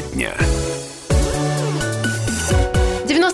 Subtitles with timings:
[0.00, 0.49] Тема дня.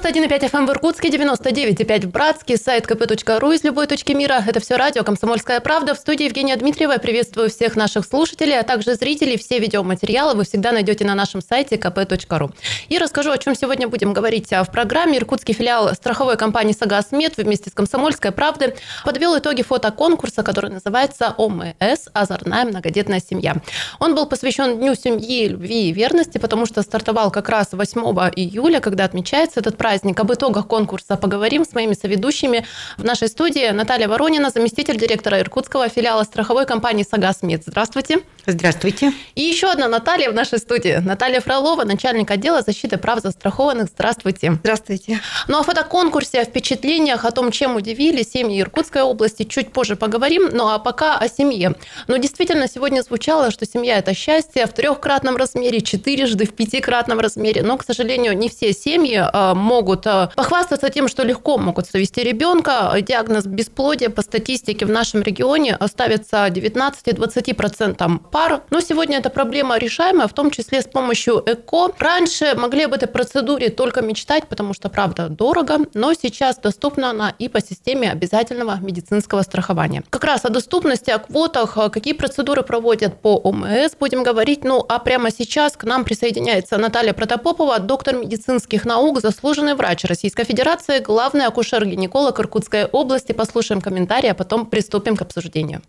[0.07, 4.41] 91,5 FM в Иркутске, 99,5 в Братске, сайт kp.ru из любой точки мира.
[4.47, 5.97] Это все радио «Комсомольская правда».
[5.97, 6.99] В студии Евгения Дмитриева.
[6.99, 9.37] Приветствую всех наших слушателей, а также зрителей.
[9.37, 12.53] Все видеоматериалы вы всегда найдете на нашем сайте kp.ru.
[12.89, 15.19] И расскажу, о чем сегодня будем говорить в программе.
[15.19, 22.11] Иркутский филиал страховой компании «Сагасмед» вместе с «Комсомольской правдой» подвел итоги фотоконкурса, который называется ОМС
[22.13, 23.57] «Озорная многодетная семья».
[23.99, 28.01] Он был посвящен Дню семьи, любви и верности, потому что стартовал как раз 8
[28.37, 29.96] июля, когда отмечается этот праздник.
[30.05, 32.67] Об итогах конкурса поговорим с моими соведущими.
[32.97, 37.63] В нашей студии Наталья Воронина, заместитель директора иркутского филиала страховой компании «Сагасмед».
[37.67, 38.21] Здравствуйте.
[38.47, 39.13] Здравствуйте.
[39.35, 41.01] И еще одна Наталья в нашей студии.
[41.03, 43.89] Наталья Фролова, начальник отдела защиты прав застрахованных.
[43.89, 44.53] Здравствуйте.
[44.53, 45.21] Здравствуйте.
[45.49, 50.49] Ну, о фотоконкурсе, о впечатлениях, о том, чем удивили семьи Иркутской области, чуть позже поговорим.
[50.53, 51.75] Ну, а пока о семье.
[52.09, 57.63] Ну, действительно, сегодня звучало, что семья– это счастье в трехкратном размере, четырежды в пятикратном размере.
[57.63, 59.55] Но, к сожалению, не все семьи а,
[59.87, 62.93] могут а, похвастаться тем, что легко могут завести ребенка.
[63.01, 68.63] Диагноз бесплодия по статистике в нашем регионе ставится 19-20% пар.
[68.71, 71.93] Но сегодня эта проблема решаемая, в том числе с помощью ЭКО.
[71.99, 77.33] Раньше могли об этой процедуре только мечтать, потому что, правда, дорого, но сейчас доступна она
[77.39, 80.03] и по системе обязательного медицинского страхования.
[80.11, 84.65] Как раз о доступности, о квотах, какие процедуры проводят по ОМС, будем говорить.
[84.65, 90.45] Ну, а прямо сейчас к нам присоединяется Наталья Протопопова, доктор медицинских наук, заслуженный врач Российской
[90.45, 93.33] Федерации, главный акушер-гинеколог Иркутской области.
[93.33, 95.83] Послушаем комментарии, а потом приступим к обсуждению.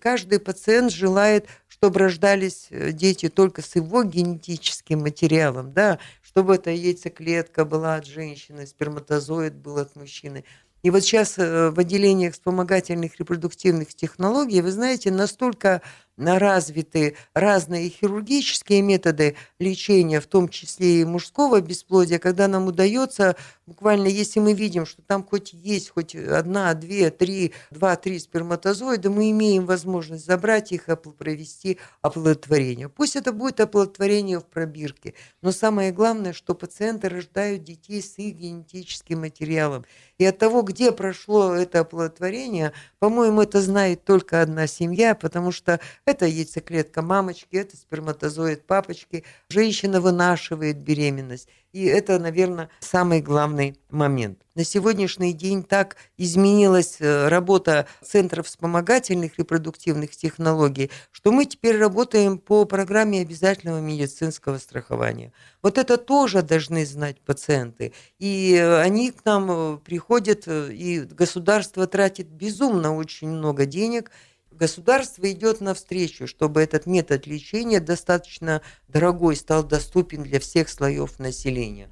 [0.00, 1.46] Каждый пациент желает
[1.80, 8.04] чтобы рождались э, дети только с его генетическим материалом, да, чтобы эта яйцеклетка была от
[8.04, 10.44] женщины, сперматозоид был от мужчины.
[10.82, 15.80] И вот сейчас э, в отделениях вспомогательных репродуктивных технологий, вы знаете, настолько
[16.16, 23.36] развиты разные хирургические методы лечения, в том числе и мужского бесплодия, когда нам удается,
[23.66, 29.30] буквально если мы видим, что там хоть есть хоть одна, две, три, два-три сперматозоида, мы
[29.30, 32.88] имеем возможность забрать их и провести оплодотворение.
[32.88, 38.36] Пусть это будет оплодотворение в пробирке, но самое главное, что пациенты рождают детей с их
[38.36, 39.84] генетическим материалом.
[40.18, 45.80] И от того, где прошло это оплодотворение, по-моему, это знает только одна семья, потому что
[46.06, 49.24] это яйцеклетка мамочки, это сперматозоид папочки.
[49.48, 51.48] Женщина вынашивает беременность.
[51.72, 54.40] И это, наверное, самый главный момент.
[54.56, 62.38] На сегодняшний день так изменилась э, работа Центров вспомогательных репродуктивных технологий, что мы теперь работаем
[62.38, 65.32] по программе обязательного медицинского страхования.
[65.62, 67.92] Вот это тоже должны знать пациенты.
[68.18, 74.10] И э, они к нам э, приходят, и государство тратит безумно очень много денег–
[74.60, 81.90] государство идет навстречу, чтобы этот метод лечения достаточно дорогой стал доступен для всех слоев населения.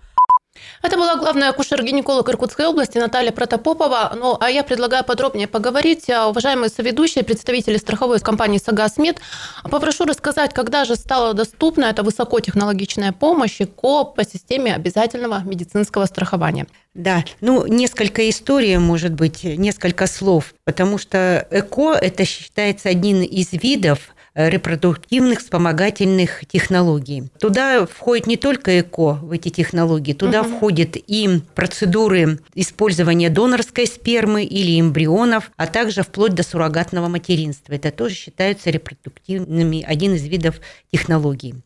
[0.83, 4.13] Это была главная акушер-гинеколог Иркутской области Наталья Протопопова.
[4.17, 6.09] Ну, а я предлагаю подробнее поговорить.
[6.11, 9.21] А, уважаемые соведущие, представители страховой компании «Сагасмед»,
[9.65, 16.67] попрошу рассказать, когда же стала доступна эта высокотехнологичная помощь ЭКО по системе обязательного медицинского страхования.
[16.95, 23.53] Да, ну, несколько историй, может быть, несколько слов, потому что ЭКО– это считается одним из
[23.53, 27.25] видов репродуктивных вспомогательных технологий.
[27.41, 30.57] Туда входит не только ЭКО в эти технологии, туда угу.
[30.57, 37.73] входят и процедуры использования донорской спермы или эмбрионов, а также вплоть до суррогатного материнства.
[37.73, 40.61] Это тоже считаются репродуктивными, один из видов
[40.93, 41.57] технологий.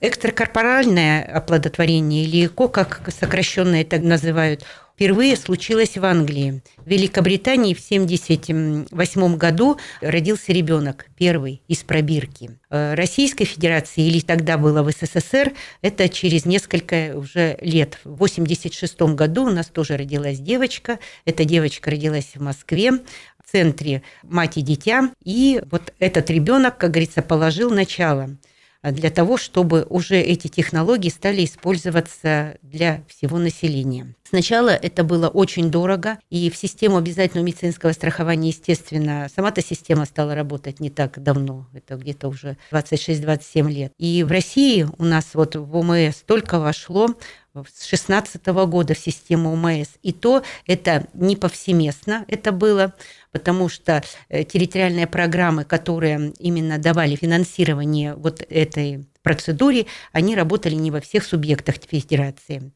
[0.00, 6.62] Экстракорпоральное оплодотворение или ЭКО, как сокращенно это называют, впервые случилось в Англии.
[6.76, 12.58] В Великобритании в 1978 году родился ребенок, первый из пробирки.
[12.70, 17.98] Э, Российской Федерации, или тогда было в СССР, это через несколько уже лет.
[18.04, 20.98] В 1986 году у нас тоже родилась девочка.
[21.24, 25.10] Эта девочка родилась в Москве в центре «Мать и дитя».
[25.24, 28.36] И вот этот ребенок, как говорится, положил начало–
[28.82, 34.14] для того, чтобы уже эти технологии стали использоваться для всего населения.
[34.32, 40.34] Сначала это было очень дорого, и в систему обязательного медицинского страхования, естественно, сама-то система стала
[40.34, 43.92] работать не так давно, это где-то уже 26-27 лет.
[43.98, 47.08] И в России у нас вот в ОМС только вошло
[47.54, 49.88] с 16 года в систему ОМС.
[50.02, 52.94] И то это не повсеместно это было,
[53.32, 60.90] потому что э, территориальные программы, которые именно давали финансирование вот этой процедуре, они работали не
[60.90, 62.72] во всех субъектах федерации.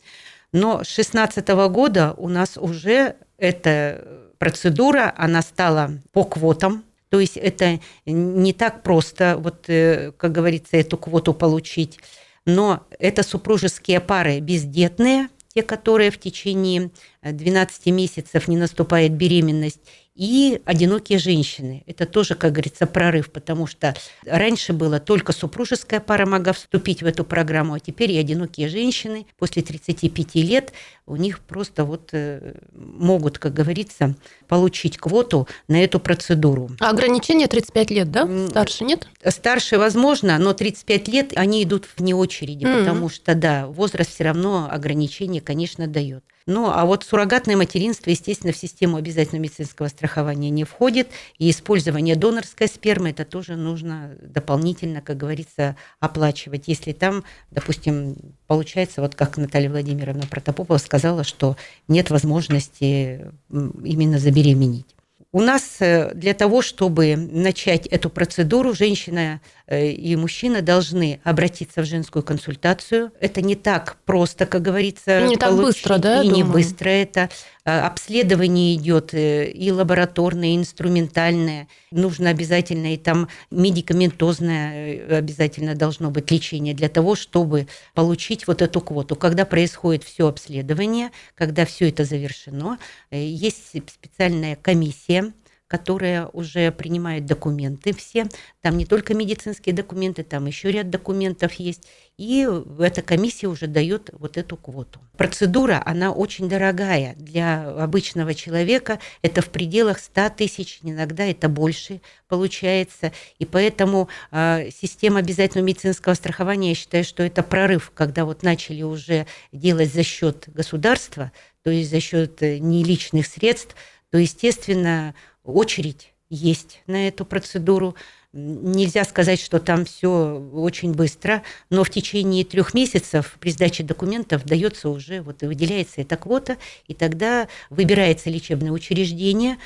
[0.57, 4.03] Но с 2016 года у нас уже эта
[4.39, 10.79] процедура, она стала по квотам, то есть это не так просто, вот, э, как говорится,
[10.79, 11.99] эту квоту получить.
[12.47, 16.91] но это супружеские пары бездетные, те, которые в течение
[17.23, 19.81] 12 месяцев не наступает беременность,
[20.17, 21.85] и одинокие женщины.
[21.87, 27.07] Это тоже, как говорится, прорыв, потому что раньше было только супружеская пара могла вступить в
[27.07, 30.73] эту программу, а теперь и одинокие женщины после 35 лет
[31.07, 34.17] у них просто вот э, могут, как говорится,
[34.49, 36.71] получить квоту на эту процедуру.
[36.81, 38.29] А ограничение 35 лет, да?
[38.49, 39.09] Старше нет?
[39.25, 42.79] Старше возможно, но 35 лет они идут вне очереди, mm-hmm.
[42.81, 46.25] потому что, да, возраст все равно ограничение, конечно, дает.
[46.49, 51.09] Ну, а вот суррогатное материнство, естественно, в систему обязательного медицинского страхования не входит,
[51.39, 56.69] и использование донорской спермы это тоже нужно дополнительно, как говорится, оплачивать.
[56.69, 58.17] Если там, допустим,
[58.47, 61.57] получается, вот как Наталья Владимировна Протопопова сказала, что
[61.89, 64.97] нет возможности именно забеременеть.
[65.37, 71.83] У нас э, для того, чтобы начать эту процедуру, женщина э, и мужчина должны обратиться
[71.83, 73.13] в женскую консультацию.
[73.21, 75.27] Это не так просто, как говорится.
[75.27, 76.23] Не так быстро, да?
[76.23, 76.37] И думаю.
[76.37, 77.29] не быстро это.
[77.67, 81.69] Э, обследование идет и лабораторное, и инструментальное.
[81.97, 88.83] Нужно обязательно и там медикаментозное обязательно должно быть лечение для того, чтобы получить вот эту
[88.83, 89.17] квоту.
[89.17, 92.79] Когда происходит все обследование, когда все это завершено,
[93.11, 95.33] есть специальная комиссия,
[95.69, 98.27] которая уже принимает документы все.
[98.61, 101.89] Там не только медицинские документы, там еще ряд документов есть.
[102.17, 102.49] И
[102.79, 105.01] эта комиссия уже дает вот эту квоту.
[105.17, 109.01] Процедура, она очень дорогая для обычного человека.
[109.23, 113.13] Это в пределах 100 тысяч, иногда это больше получается.
[113.39, 118.83] И поэтому э, система обязательного медицинского страхования, я считаю, что это прорыв, когда вот начали
[118.83, 121.33] уже делать за счет государства,
[121.63, 123.75] то есть за счет э, неличных средств,
[124.11, 125.15] то, естественно,
[125.47, 127.95] очередь есть на эту процедуру.
[128.33, 134.45] Нельзя сказать, что там все очень быстро, но в течение трех месяцев при сдаче документов
[134.45, 139.57] дается уже, вот выделяется эта квота, и тогда выбирается лечебное учреждение.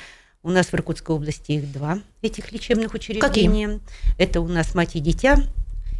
[0.43, 3.27] У нас в Иркутской области их два, этих лечебных учреждения.
[3.27, 3.79] Какие?
[4.17, 5.37] Это у нас «Мать и дитя»,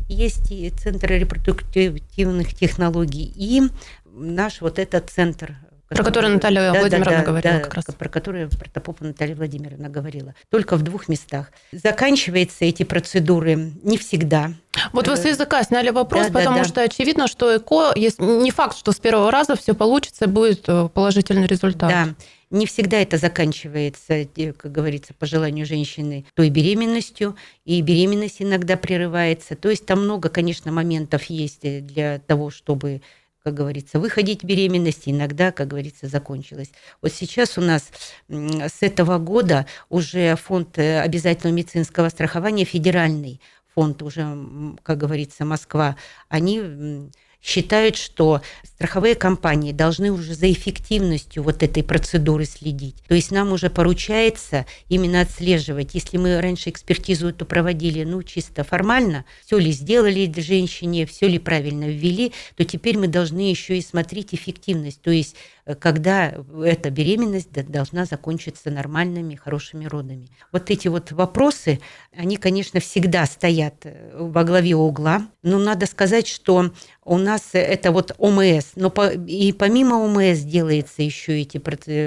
[0.08, 3.64] есть и Центр репродуктивных технологий, и
[4.06, 5.58] наш вот этот центр
[5.96, 7.86] про который Наталья да, Владимировна да, говорила да, как раз.
[7.86, 10.34] Про который Протопопова Наталья Владимировна говорила.
[10.50, 11.52] Только в двух местах.
[11.72, 14.54] Заканчиваются эти процедуры не всегда.
[14.94, 16.70] Вот вы с языка сняли вопрос, да, потому да, да.
[16.70, 21.46] что очевидно, что ЭКО, не факт, что с первого раза все получится, будет э, положительный
[21.46, 21.90] результат.
[21.90, 22.08] Да.
[22.52, 27.36] Не всегда это заканчивается, э, как говорится, по желанию женщины, той беременностью,
[27.66, 29.56] и беременность иногда прерывается.
[29.56, 33.02] То есть там много, конечно, моментов есть э, для того, чтобы
[33.44, 36.72] как говорится, выходить беременности, иногда, как говорится, закончилась.
[37.02, 37.90] Вот сейчас у нас
[38.30, 43.42] с этого года уже фонд э, обязательного медицинского страхования федеральный,
[43.74, 44.38] фонд уже,
[44.84, 45.96] как говорится, Москва,
[46.30, 47.10] они
[47.42, 52.96] считают, что страховые компании должны уже за эффективностью вот этой процедуры следить.
[53.08, 55.94] То есть нам уже поручается именно отслеживать.
[55.94, 61.40] Если мы раньше экспертизу эту проводили, ну, чисто формально, все ли сделали женщине, все ли
[61.40, 65.02] правильно ввели, то теперь мы должны еще и смотреть эффективность.
[65.02, 65.36] То есть
[65.80, 70.30] когда эта беременность должна закончиться нормальными, хорошими родами.
[70.52, 71.80] Вот эти вот вопросы,
[72.16, 75.28] они, конечно, всегда стоят э, во главе угла.
[75.44, 76.72] Но надо сказать, что
[77.04, 81.58] у нас это вот ОМС, но по, и помимо ОМС делается еще эти,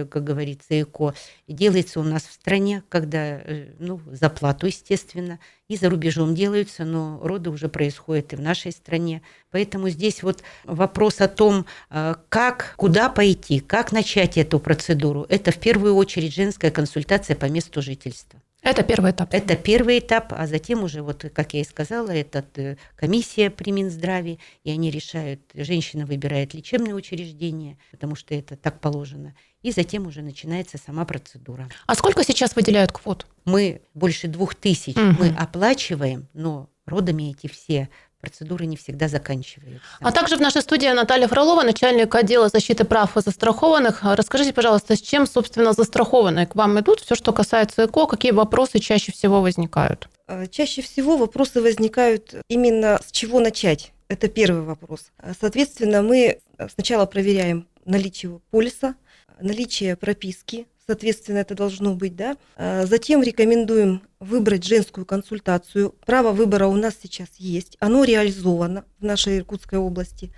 [0.05, 1.15] как говорится, ЭКО,
[1.49, 6.85] делается у нас в стране, когда, э, ну, за плату, естественно, и за рубежом делаются,
[6.85, 9.23] но роды уже происходят и в нашей стране.
[9.51, 15.53] Поэтому здесь вот вопрос о том, э, как, куда пойти, как начать эту процедуру, это
[15.53, 18.41] в первую очередь женская консультация по месту жительства.
[18.65, 19.35] Это первый этап.
[19.35, 23.73] Это первый этап, а затем уже, вот, как я и сказала, это э, комиссия при
[23.73, 30.07] Минздраве, и они решают, женщина выбирает лечебное учреждение, потому что это так положено, и затем
[30.07, 31.69] уже начинается сама процедура.
[31.87, 33.27] А сколько сейчас выделяют квот?
[33.47, 35.17] Мы больше двух тысяч угу.
[35.19, 37.89] мы оплачиваем, но родами эти все
[38.21, 39.87] процедуры не всегда заканчиваются.
[40.01, 44.01] А также в нашей студии Наталья Фролова, начальник отдела защиты прав застрахованных.
[44.03, 47.01] Расскажите, пожалуйста, с чем, собственно, застрахованные к вам идут?
[47.01, 50.09] Все, что касается ЭКО, какие вопросы чаще всего возникают?
[50.27, 53.93] А, чаще всего вопросы возникают именно с чего начать.
[54.09, 55.11] Это первый вопрос.
[55.39, 56.41] Соответственно, мы
[56.71, 58.95] сначала проверяем наличие полиса,
[59.41, 62.37] наличие прописки, соответственно, это должно быть, да.
[62.57, 65.95] А, затем рекомендуем выбрать женскую консультацию.
[66.05, 70.33] Право выбора у нас сейчас есть, оно реализовано в нашей Иркутской области.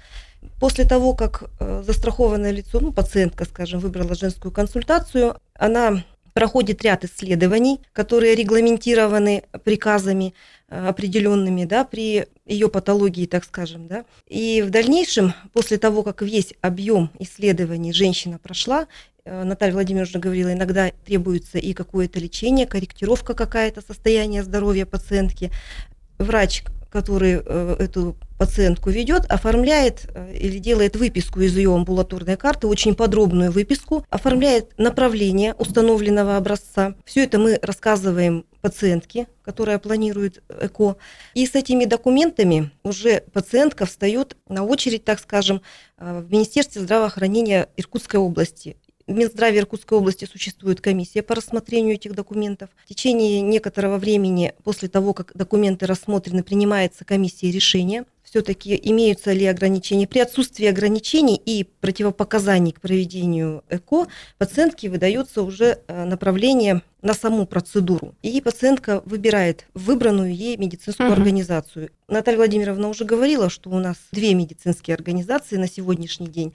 [0.60, 6.04] После того, как э, застрахованное лицо, ну, пациентка, скажем, выбрала женскую консультацию, она
[6.36, 10.34] проходит ряд исследований, которые регламентированы приказами.
[10.68, 14.04] Э, определенными, да, при ее патологии, так скажем, да.
[14.28, 18.86] И в дальнейшем, после того, как весь объем исследований женщина прошла,
[19.24, 25.50] э, Наталья Владимировна говорила, иногда требуется и какое-то лечение, корректировка какая-то состояния здоровья пациентки.
[26.18, 26.62] Врач
[26.96, 32.94] который э, эту пациентку ведет, оформляет э, или делает выписку из ее амбулаторной карты, очень
[32.94, 36.94] подробную выписку, оформляет направление установленного образца.
[37.04, 40.96] Все это мы рассказываем пациентке, которая планирует ЭКО.
[41.34, 45.60] И с этими документами уже пациентка встает на очередь, так скажем,
[45.98, 48.78] э, в Министерстве здравоохранения Иркутской области.
[49.06, 52.70] В Минздраве Иркутской области существует комиссия по рассмотрению этих документов.
[52.84, 59.46] В течение некоторого времени после того, как документы рассмотрены, принимается комиссия решения все-таки имеются ли
[59.46, 60.06] ограничения.
[60.06, 67.46] При отсутствии ограничений и противопоказаний к проведению ЭКО пациентке выдается уже э, направление на саму
[67.46, 68.14] процедуру.
[68.22, 71.20] И пациентка выбирает выбранную ей медицинскую угу.
[71.20, 71.90] организацию.
[72.08, 76.52] Наталья Владимировна уже говорила, что у нас две медицинские организации на сегодняшний день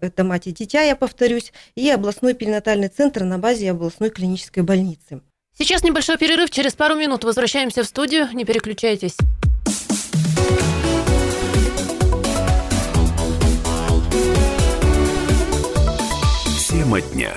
[0.00, 5.20] это мать и дитя, я повторюсь, и областной перинатальный центр на базе областной клинической больницы.
[5.56, 9.16] Сейчас небольшой перерыв, через пару минут возвращаемся в студию, не переключайтесь.
[16.68, 17.32] Тема дня.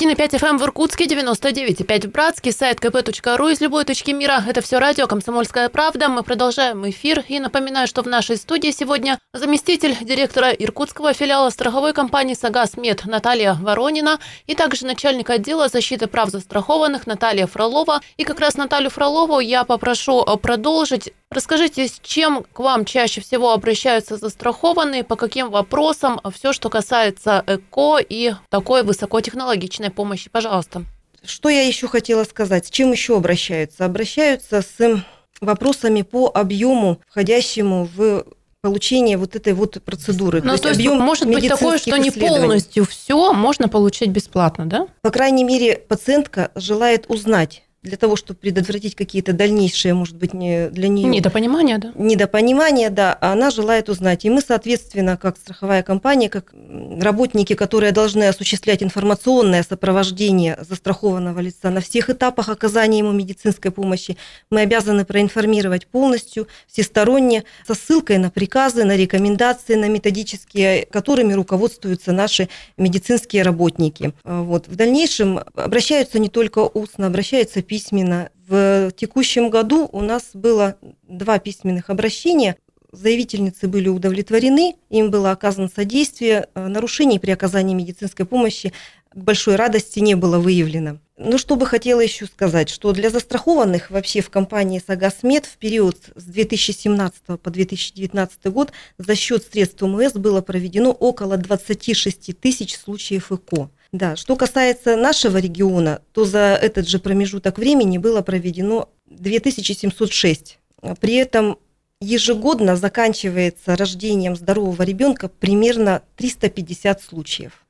[0.00, 4.42] 91,5 FM в Иркутске, 99,5 в Братске, сайт kp.ru из любой точки мира.
[4.48, 6.08] Это все радио «Комсомольская правда».
[6.08, 7.22] Мы продолжаем эфир.
[7.28, 13.04] И напоминаю, что в нашей студии сегодня заместитель директора иркутского филиала страховой компании «Сагас Мед»
[13.04, 18.00] Наталья Воронина и также начальник отдела защиты прав застрахованных Наталья Фролова.
[18.16, 23.52] И как раз Наталью Фролову я попрошу продолжить Расскажите, с чем к вам чаще всего
[23.52, 30.84] обращаются застрахованные, по каким вопросам, все, что касается ЭКО и такой высокотехнологичной помощи, пожалуйста.
[31.24, 32.66] Что я еще хотела сказать?
[32.66, 33.84] С чем еще обращаются?
[33.84, 35.04] Обращаются с
[35.40, 38.24] вопросами по объему, входящему в
[38.62, 40.40] получение вот этой вот процедуры.
[40.42, 44.10] Ну, то есть, то есть объем может быть такое, что не полностью все можно получить
[44.10, 44.86] бесплатно, да?
[45.02, 50.68] По крайней мере, пациентка желает узнать, для того, чтобы предотвратить какие-то дальнейшие, может быть, не
[50.68, 51.08] для нее...
[51.08, 51.92] Недопонимания, да?
[51.94, 53.16] Недопонимания, да.
[53.18, 54.26] А она желает узнать.
[54.26, 56.52] И мы, соответственно, как страховая компания, как
[57.00, 64.18] работники, которые должны осуществлять информационное сопровождение застрахованного лица на всех этапах оказания ему медицинской помощи,
[64.50, 72.12] мы обязаны проинформировать полностью, всесторонне, со ссылкой на приказы, на рекомендации, на методические, которыми руководствуются
[72.12, 74.12] наши медицинские работники.
[74.22, 74.68] Вот.
[74.68, 78.30] В дальнейшем обращаются не только устно, обращаются письменно.
[78.48, 82.56] В текущем году у нас было два письменных обращения.
[82.90, 88.72] Заявительницы были удовлетворены, им было оказано содействие, э, нарушений при оказании медицинской помощи
[89.12, 90.98] к большой радости не было выявлено.
[91.16, 95.96] Ну, что бы хотела еще сказать, что для застрахованных вообще в компании «Сагасмед» в период
[96.16, 103.30] с 2017 по 2019 год за счет средств УМС было проведено около 26 тысяч случаев
[103.30, 103.70] ЭКО.
[103.92, 110.58] Да, что касается нашего региона, то за этот же промежуток времени было проведено 2706.
[111.00, 111.58] При этом
[112.00, 117.64] ежегодно заканчивается рождением здорового ребенка примерно 350 случаев.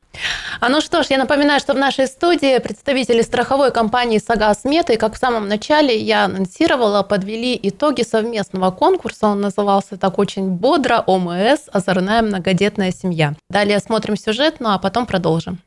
[0.60, 4.92] А ну что ж, я напоминаю, что в нашей студии представители страховой компании «Сагас Мета»,
[4.92, 9.28] и как в самом начале я анонсировала, подвели итоги совместного конкурса.
[9.28, 11.60] Он назывался так очень бодро «ОМС.
[11.72, 13.34] Озорная многодетная семья».
[13.48, 15.60] Далее смотрим сюжет, ну а потом продолжим.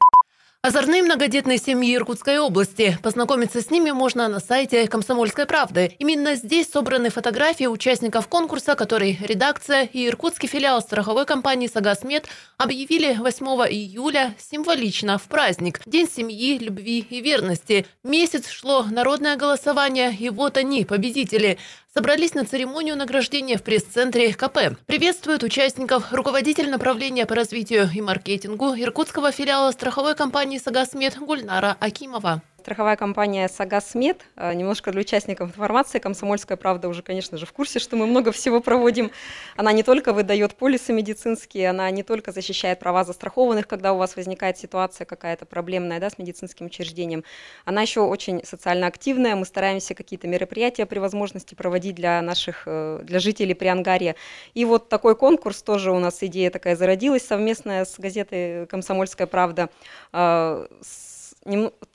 [0.66, 2.98] Озорные многодетные семьи Иркутской области.
[3.04, 5.94] Познакомиться с ними можно на сайте «Комсомольской правды».
[6.00, 13.14] Именно здесь собраны фотографии участников конкурса, который редакция и иркутский филиал страховой компании «Сагасмед» объявили
[13.14, 17.86] 8 июля символично в праздник– День семьи, любви и верности.
[18.06, 21.58] Месяц шло народное голосование, и вот они, победители
[21.94, 24.76] собрались на церемонию награждения в пресс-центре КП.
[24.88, 32.42] Приветствуют участников руководитель направления по развитию и маркетингу Иркутского филиала страховой компании «Сагасмед» Гульнара Акимова.
[32.64, 34.26] Страховая компания «Сагасмед».
[34.38, 36.00] Э, немножко для участников информации.
[36.00, 39.12] «Комсомольская правда» уже, конечно же, в курсе, что мы много всего проводим.
[39.58, 44.16] Она не только выдает полисы медицинские, она не только защищает права застрахованных, когда у вас
[44.16, 47.26] возникает ситуация какая-то проблемная да, с медицинским учреждением.
[47.66, 49.36] Она еще очень социально активная.
[49.36, 54.16] Мы стараемся какие-то мероприятия при возможности проводить для наших, э, для жителей Приангария.
[54.54, 59.70] И вот такой конкурс тоже у нас идея такая зародилась совместная с газетой «Комсомольская правда».
[60.14, 61.03] Э, с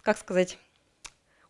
[0.03, 0.59] как сказать,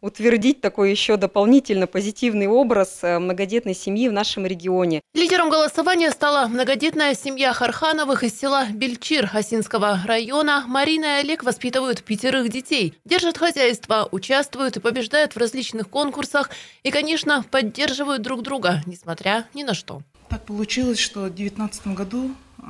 [0.01, 5.01] утвердить такой еще дополнительно позитивный образ э, многодетной семьи в нашем регионе.
[5.15, 10.65] Лидером голосования стала многодетная семья Хархановых из села Бельчир Осинского района.
[10.69, 16.51] Марина и Олег воспитывают пятерых детей, держат хозяйство, участвуют и побеждают в различных конкурсах
[16.85, 20.03] и, конечно, поддерживают друг друга, несмотря ни на что.
[20.29, 22.63] Так получилось, что в 2019 году э,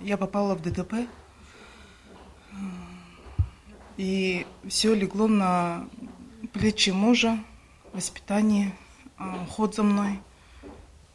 [0.00, 0.94] я попала в ДТП,
[4.00, 5.86] и все легло на
[6.54, 7.38] плечи мужа,
[7.92, 8.72] воспитание,
[9.18, 10.20] а, уход за мной.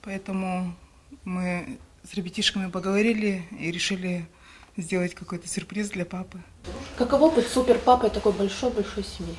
[0.04, 0.76] Поэтому
[1.24, 4.28] мы с ребятишками поговорили и решили
[4.78, 6.38] сделать какой-то сюрприз для папы.
[6.96, 9.36] Каково быть супер папой такой большой-большой семьи?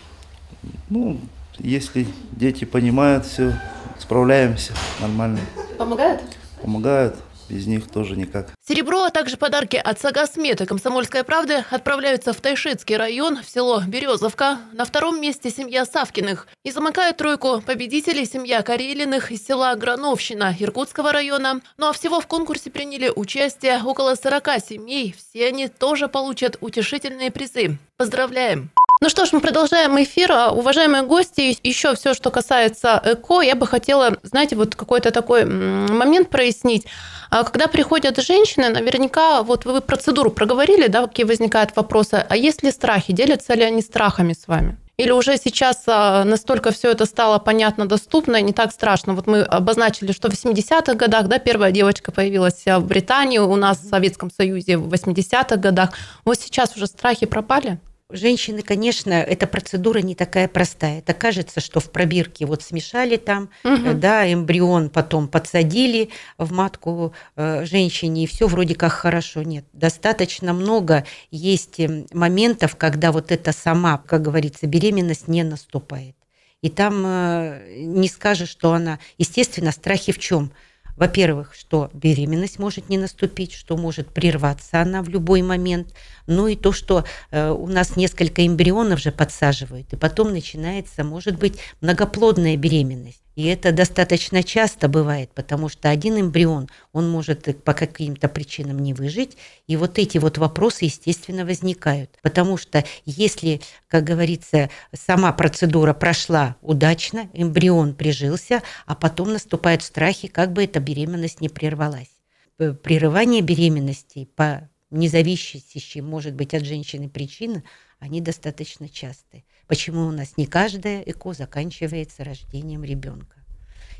[0.90, 1.20] Ну,
[1.58, 3.60] если дети понимают все,
[3.96, 5.38] справляемся нормально.
[5.78, 6.20] Помогает?
[6.60, 7.14] Помогают
[7.48, 8.52] без них тоже никак.
[8.66, 14.58] Серебро, а также подарки от Сагасмета «Комсомольской правды» отправляются в Тайшетский район, в село Березовка.
[14.72, 16.46] На втором месте семья Савкиных.
[16.64, 21.60] И замыкает тройку победителей семья Карелиных из села Грановщина Иркутского района.
[21.76, 25.14] Ну а всего в конкурсе приняли участие около 40 семей.
[25.16, 27.78] Все они тоже получат утешительные призы.
[27.96, 28.70] Поздравляем!
[29.02, 30.32] Ну что ж, мы продолжаем эфир.
[30.52, 36.30] Уважаемые гости, еще все, что касается ЭКО, я бы хотела, знаете, вот какой-то такой момент
[36.30, 36.86] прояснить.
[37.28, 42.62] А когда приходят женщины, наверняка, вот вы процедуру проговорили, да, какие возникают вопросы, а есть
[42.62, 44.78] ли страхи, делятся ли они страхами с вами?
[44.96, 49.12] Или уже сейчас а, настолько все это стало понятно, доступно и не так страшно?
[49.12, 53.78] Вот мы обозначили, что в 80-х годах да, первая девочка появилась в Британии, у нас
[53.78, 55.90] в Советском Союзе в 80-х годах.
[56.24, 57.78] Вот сейчас уже страхи пропали?
[58.08, 61.00] Женщины, конечно, эта процедура не такая простая.
[61.00, 63.94] Это кажется, что в пробирке вот смешали там, угу.
[63.94, 69.42] да, эмбрион потом подсадили в матку э, женщине, и все вроде как хорошо.
[69.42, 76.14] Нет, достаточно много есть эм, моментов, когда вот это сама, как говорится, беременность не наступает.
[76.62, 79.00] И там э, не скажешь, что она...
[79.18, 80.52] Естественно, страхи в чем?
[80.96, 85.94] Во-первых, что беременность может не наступить, что может прерваться она в любой момент.
[86.26, 91.38] Ну и то, что э, у нас несколько эмбрионов же подсаживают, и потом начинается, может
[91.38, 93.25] быть, многоплодная беременность.
[93.36, 98.94] И это достаточно часто бывает, потому что один эмбрион, он может по каким-то причинам не
[98.94, 102.18] выжить, и вот эти вот вопросы, естественно, возникают.
[102.22, 110.28] Потому что если, как говорится, сама процедура прошла удачно, эмбрион прижился, а потом наступают страхи,
[110.28, 112.10] как бы эта беременность не прервалась.
[112.56, 117.64] Прерывание беременности по независящим, может быть, от женщины причины,
[117.98, 119.44] они достаточно частые.
[119.66, 123.36] Почему у нас не каждая ЭКО заканчивается рождением ребенка?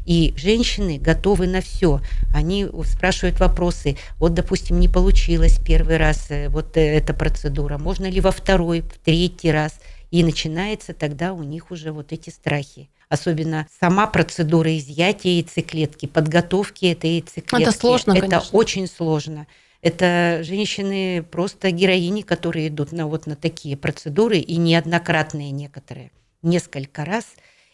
[0.05, 2.01] И женщины готовы на все.
[2.33, 3.97] Они спрашивают вопросы.
[4.19, 7.77] Вот, допустим, не получилось первый раз э, вот э, эта процедура.
[7.77, 9.81] Можно ли во второй, в третий раз?
[10.13, 12.89] И начинается тогда у них уже вот эти страхи.
[13.09, 17.63] Особенно сама процедура изъятия яйцеклетки, подготовки этой яйцеклетки.
[17.63, 18.57] Это сложно, Это конечно.
[18.57, 19.49] очень сложно.
[19.83, 26.11] Это женщины просто героини, которые идут на вот на такие процедуры, и неоднократные некоторые,
[26.43, 27.25] несколько раз,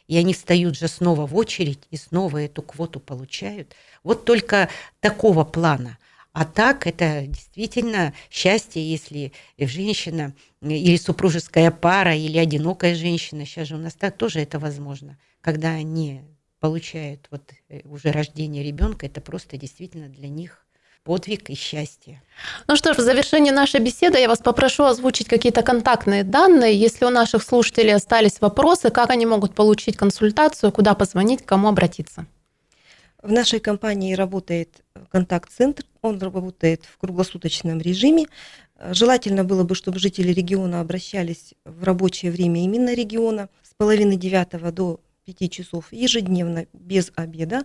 [0.09, 3.75] и они встают же снова в очередь и снова эту квоту получают.
[4.03, 4.69] Вот только
[5.01, 5.99] такого плана.
[6.33, 13.77] А так это действительно счастье, если женщина или супружеская пара, или одинокая женщина, сейчас же
[13.77, 16.23] у нас так тоже это возможно, когда они
[16.59, 20.62] получают вот э, уже рождение ребенка, это просто действительно для них
[21.05, 22.23] подвиг и счастье.
[22.69, 26.75] Ну что ж, в завершении нашей беседы я вас попрошу озвучить какие-то контактные данные.
[26.75, 31.69] Если у наших слушателей остались вопросы, как они могут получить консультацию, куда позвонить, к кому
[31.69, 32.27] обратиться?
[33.23, 38.27] В нашей компании работает контакт-центр, он работает в круглосуточном режиме.
[38.91, 44.73] Желательно было бы, чтобы жители региона обращались в рабочее время именно региона с половины девятого
[44.73, 47.62] до 5 часов ежедневно без обеда.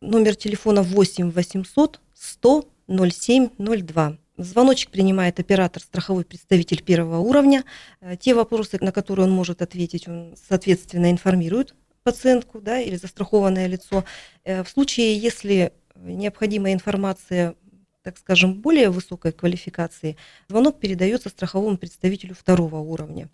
[0.00, 4.18] Номер телефона 8 800 100 0702.
[4.36, 7.64] Звоночек принимает оператор, страховой представитель первого уровня.
[8.00, 13.66] Э, те вопросы, на которые он может ответить, он, соответственно, информирует пациентку да, или застрахованное
[13.66, 14.04] лицо.
[14.44, 17.54] Э, в случае, если необходимая информация
[18.02, 20.18] так скажем, более высокой квалификации,
[20.48, 23.30] звонок передается страховому представителю второго уровня.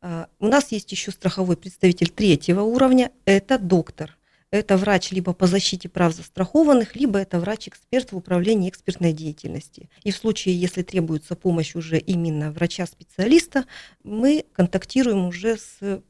[0.00, 4.16] Э, у нас есть еще страховой представитель третьего уровня, это доктор
[4.54, 9.90] это врач либо по защите прав застрахованных, либо это врач-эксперт в управлении экспертной деятельности.
[10.04, 13.64] И в случае, если требуется помощь уже именно врача-специалиста,
[14.04, 16.02] мы контактируем уже с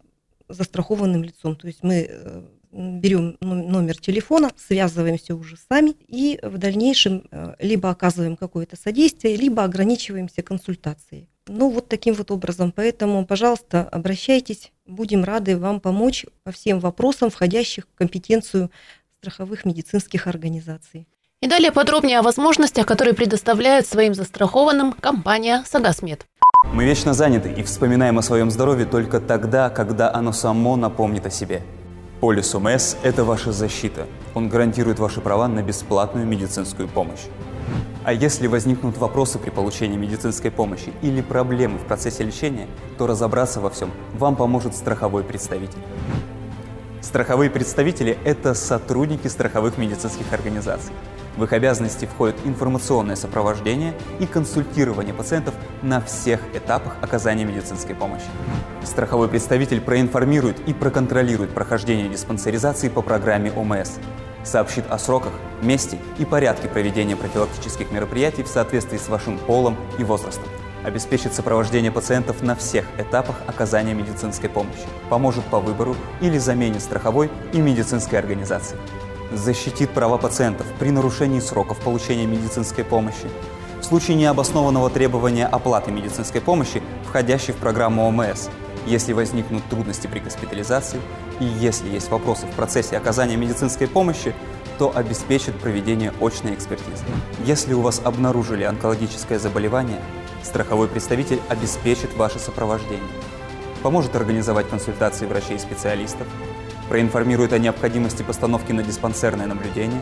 [0.48, 1.56] застрахованным лицом.
[1.56, 7.88] То есть мы э, берем номер телефона, связываемся уже сами и в дальнейшем э, либо
[7.88, 11.30] оказываем какое-то содействие, либо ограничиваемся консультацией.
[11.46, 12.72] Ну, вот таким вот образом.
[12.72, 14.72] Поэтому, пожалуйста, обращайтесь.
[14.86, 18.70] Будем рады вам помочь по всем вопросам, входящих в компетенцию
[19.20, 21.06] страховых медицинских организаций.
[21.42, 26.26] И далее подробнее о возможностях, которые предоставляет своим застрахованным компания «Сагасмед».
[26.72, 31.30] Мы вечно заняты и вспоминаем о своем здоровье только тогда, когда оно само напомнит о
[31.30, 31.62] себе.
[32.20, 34.06] Полис ОМС– это ваша защита.
[34.34, 37.20] Он гарантирует ваши права на бесплатную медицинскую помощь.
[38.04, 43.60] А если возникнут вопросы при получении медицинской помощи или проблемы в процессе лечения, то разобраться
[43.60, 45.80] во всем вам поможет страховой представитель.
[47.00, 50.92] Страховые представители– это сотрудники страховых медицинских организаций.
[51.36, 58.26] В их обязанности входит информационное сопровождение и консультирование пациентов на всех этапах оказания медицинской помощи.
[58.84, 63.98] Страховой представитель проинформирует и проконтролирует прохождение диспансеризации по программе ОМС,
[64.44, 70.04] сообщит о сроках, месте и порядке проведения профилактических мероприятий в соответствии с вашим полом и
[70.04, 70.44] возрастом,
[70.84, 77.30] обеспечит сопровождение пациентов на всех этапах оказания медицинской помощи, поможет по выбору или замене страховой
[77.52, 78.76] и медицинской организации,
[79.32, 83.28] защитит права пациентов при нарушении сроков получения медицинской помощи,
[83.80, 88.48] в случае необоснованного требования оплаты медицинской помощи, входящей в программу ОМС,
[88.86, 91.00] если возникнут трудности при госпитализации
[91.40, 94.34] и если есть вопросы в процессе оказания медицинской помощи,
[94.78, 97.04] то обеспечит проведение очной экспертизы.
[97.44, 100.00] Если у вас обнаружили онкологическое заболевание,
[100.42, 103.02] страховой представитель обеспечит ваше сопровождение,
[103.82, 106.26] поможет организовать консультации врачей и специалистов,
[106.88, 110.00] проинформирует о необходимости постановки на диспансерное наблюдение,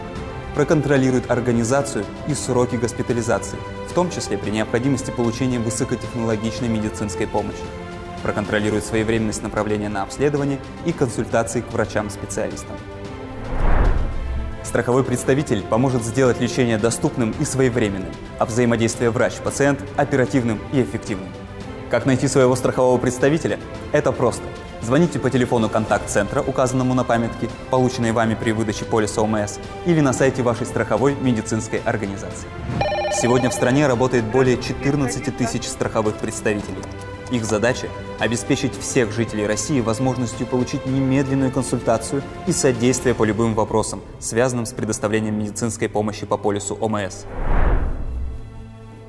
[0.55, 7.63] проконтролирует организацию и сроки госпитализации, в том числе при необходимости получения высокотехнологичной медицинской помощи,
[8.23, 12.77] проконтролирует своевременность направления на обследование и консультации к врачам-специалистам.
[14.63, 21.29] Страховой представитель поможет сделать лечение доступным и своевременным, а взаимодействие врач-пациент– оперативным и эффективным.
[21.91, 23.59] Как найти своего страхового представителя?
[23.93, 24.45] Это просто.
[24.81, 30.13] Звоните по телефону контакт-центра, указанному на памятке, полученной вами при выдаче полиса ОМС, или на
[30.13, 32.49] сайте вашей страховой медицинской организации.
[33.15, 36.83] Сегодня в стране работает более 14 тысяч страховых представителей.
[37.33, 37.89] Их задача–
[38.21, 44.73] обеспечить всех жителей России возможностью получить немедленную консультацию и содействие по любым вопросам, связанным с
[44.73, 47.25] предоставлением медицинской помощи по полису ОМС.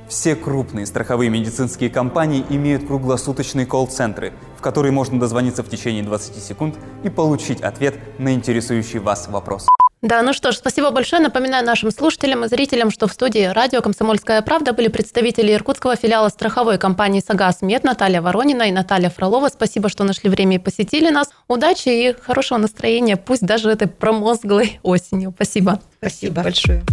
[0.07, 6.41] Все крупные страховые медицинские компании имеют круглосуточные колл-центры, в которые можно дозвониться в течение 20
[6.41, 9.67] секунд и получить ответ на интересующий вас вопрос.
[10.03, 11.21] Да, ну что ж, спасибо большое.
[11.21, 16.27] Напоминаю нашим слушателям и зрителям, что в студии радио «Комсомольская правда» были представители иркутского филиала
[16.27, 19.47] страховой компании «Сагаз Мед» Наталья Воронина и Наталья Фролова.
[19.47, 21.29] Спасибо, что нашли время и посетили нас.
[21.47, 25.31] Удачи и хорошего настроения, пусть даже этой промозглой осенью.
[25.33, 25.79] Спасибо.
[25.99, 26.43] Спасибо, Спасибо.
[26.43, 26.83] большое.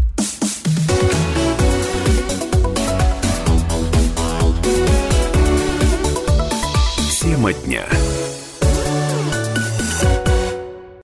[7.21, 7.83] Тема дня.